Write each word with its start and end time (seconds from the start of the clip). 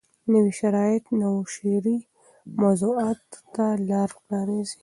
نوي 0.33 0.51
شرایط 0.61 1.03
نویو 1.19 1.45
شعري 1.55 1.97
موضوعاتو 2.61 3.37
ته 3.53 3.65
لار 3.89 4.09
پرانیزي. 4.25 4.77